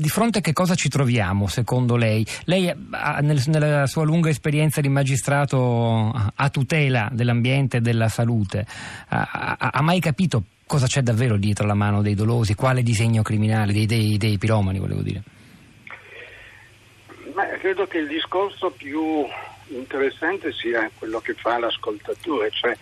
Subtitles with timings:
[0.00, 2.26] di fronte a che cosa ci troviamo secondo lei?
[2.44, 8.66] Lei ha, nel, nella sua lunga esperienza di magistrato a tutela dell'ambiente e della salute
[9.08, 12.54] ha, ha, mai capito cosa c'è davvero dietro la mano dei dolosi?
[12.54, 15.22] Quale disegno criminale dei, dei, dei piromani volevo dire?
[17.34, 19.24] Beh, credo che il discorso più
[19.68, 22.76] interessante sia quello che fa l'ascoltatore, cioè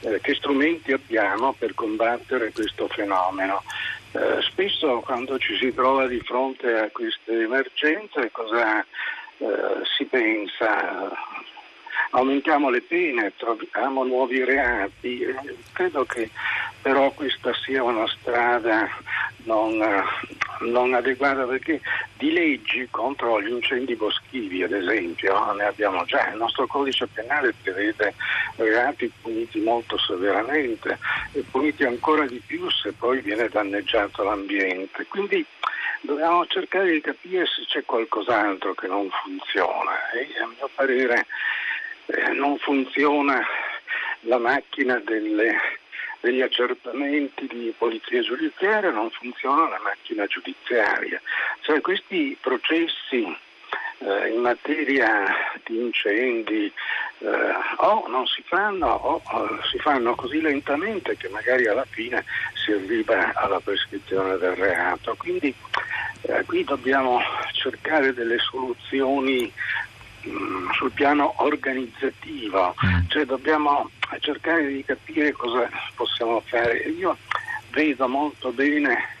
[0.00, 3.62] eh, che strumenti abbiamo per combattere questo fenomeno.
[4.12, 9.46] Eh, spesso quando ci si trova di fronte a queste emergenze cosa eh,
[9.96, 11.10] si pensa?
[12.12, 15.24] Aumentiamo le pene, troviamo nuovi reati.
[15.72, 16.28] Credo che
[16.82, 18.88] però questa sia una strada
[19.44, 19.80] non,
[20.60, 21.80] non adeguata perché
[22.18, 26.30] di leggi contro gli incendi boschivi, ad esempio, ne abbiamo già.
[26.30, 28.14] Il nostro codice penale prevede
[28.56, 30.98] reati puniti molto severamente
[31.32, 35.06] e puniti ancora di più se poi viene danneggiato l'ambiente.
[35.06, 35.44] Quindi
[36.02, 41.26] dobbiamo cercare di capire se c'è qualcos'altro che non funziona e a mio parere
[42.06, 43.40] eh, non funziona
[44.22, 45.56] la macchina delle
[46.20, 51.20] degli accertamenti di polizia giudiziaria non funziona la macchina giudiziaria.
[51.60, 53.36] Cioè questi processi
[53.98, 55.24] eh, in materia
[55.64, 56.72] di incendi
[57.18, 57.28] eh,
[57.76, 62.72] o non si fanno o, o si fanno così lentamente che magari alla fine si
[62.72, 65.14] arriva alla prescrizione del reato.
[65.16, 65.54] Quindi
[66.22, 67.20] eh, qui dobbiamo
[67.52, 69.52] cercare delle soluzioni
[70.28, 73.08] Mm, sul piano organizzativo, mm.
[73.08, 76.78] cioè dobbiamo cercare di capire cosa possiamo fare.
[76.78, 77.16] Io
[77.70, 79.18] vedo molto bene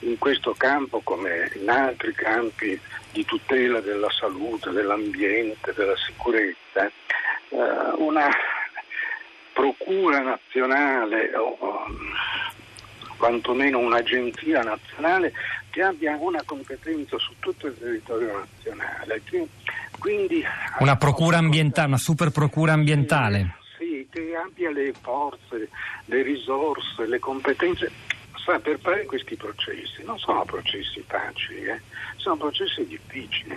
[0.00, 2.78] in questo campo come in altri campi
[3.12, 7.56] di tutela della salute, dell'ambiente, della sicurezza, eh,
[7.96, 8.28] una
[9.52, 11.86] procura nazionale o
[13.16, 15.32] quantomeno un'agenzia nazionale
[15.70, 19.20] che abbia una competenza su tutto il territorio nazionale,
[19.98, 20.44] quindi,
[20.78, 23.57] una procura ambientale, una super procura ambientale.
[24.58, 25.68] Abbia le forze,
[26.06, 27.92] le risorse, le competenze
[28.44, 30.02] sa, per fare questi processi.
[30.02, 31.80] Non sono processi facili, eh?
[32.16, 33.56] sono processi difficili.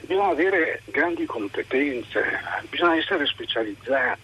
[0.00, 4.20] Bisogna avere grandi competenze, bisogna essere specializzati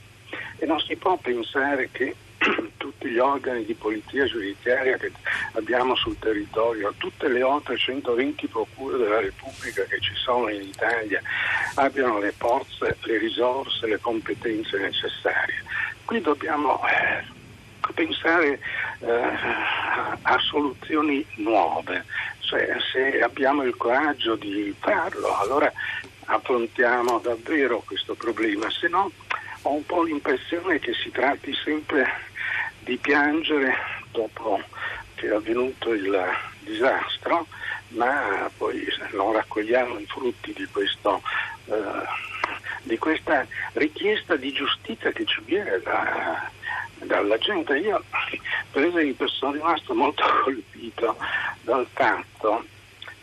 [0.56, 2.16] e non si può pensare che
[2.76, 5.12] tutti gli organi di polizia giudiziaria che
[5.52, 11.22] abbiamo sul territorio, tutte le oltre 120 procure della Repubblica che ci sono in Italia
[11.74, 15.62] abbiano le forze, le risorse, le competenze necessarie.
[16.06, 17.24] Qui dobbiamo eh,
[17.92, 18.58] pensare
[19.00, 19.22] eh,
[20.22, 22.04] a soluzioni nuove,
[22.40, 25.70] cioè, se abbiamo il coraggio di farlo allora
[26.26, 29.10] affrontiamo davvero questo problema, se no
[29.62, 32.06] ho un po' l'impressione che si tratti sempre
[32.80, 33.74] di piangere
[34.12, 34.60] dopo
[35.16, 36.16] che è avvenuto il
[36.60, 37.46] disastro,
[37.88, 41.20] ma poi non raccogliamo i frutti di, questo,
[41.66, 41.72] eh,
[42.86, 46.50] di questa richiesta di giustizia che ci viene da,
[47.02, 47.76] dalla gente.
[47.78, 48.02] Io
[48.70, 51.16] per esempio sono rimasto molto colpito
[51.62, 52.64] dal fatto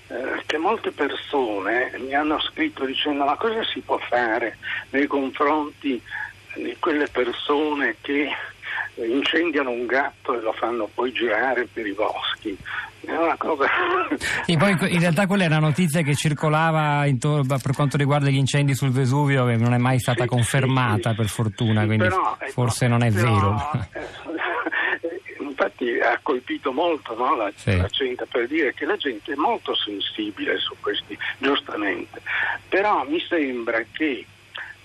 [0.08, 4.58] eh, che molte persone mi hanno scritto dicendo ma cosa si può fare
[4.90, 6.02] nei confronti
[6.56, 8.30] di quelle persone che
[8.96, 12.56] incendiano un gatto e lo fanno poi girare per i boschi.
[13.06, 13.66] È una cosa.
[14.46, 18.38] Sì, poi in realtà quella è una notizia che circolava intorno, per quanto riguarda gli
[18.38, 22.38] incendi sul Vesuvio, che non è mai stata sì, confermata sì, per fortuna, quindi però,
[22.40, 23.72] ecco, forse non è però, vero.
[23.74, 27.76] Eh, infatti ha colpito molto no, la, sì.
[27.76, 32.22] la, gente per dire che la gente è molto sensibile su questi, giustamente.
[32.70, 34.26] Però mi sembra che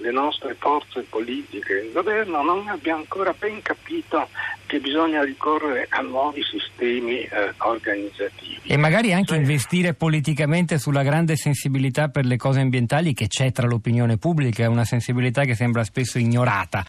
[0.00, 4.28] le nostre forze politiche, il governo non abbia ancora ben capito
[4.68, 8.60] che bisogna ricorrere a nuovi sistemi eh, organizzativi.
[8.66, 9.38] E magari anche cioè...
[9.38, 14.84] investire politicamente sulla grande sensibilità per le cose ambientali che c'è tra l'opinione pubblica, una
[14.84, 16.84] sensibilità che sembra spesso ignorata